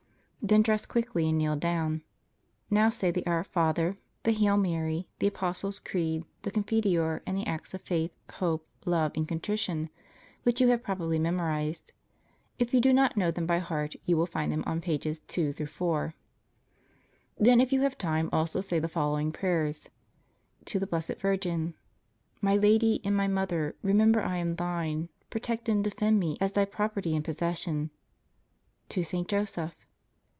[0.43, 2.01] Then dress quickly and kneel down.
[2.67, 7.45] Now say the Our Father, the Hail Mary, the Apostles' Creed, the Confiteor and the
[7.45, 9.91] Acts of Faith, Hope, Love and Contrition
[10.41, 11.93] which you have probably memorized.
[12.57, 15.53] If you do not know them by heart you will find them on pages 2
[15.53, 16.15] 4.
[17.37, 19.91] Then if you have time also say the following prayers:
[20.65, 21.75] TO THE BLESSED VIRGIN.
[22.41, 26.65] My Lady, and my Mother, remember I am thine; protect and defend me as thy
[26.65, 27.91] property and possession.
[28.89, 29.75] TO SAINT JOSEPH.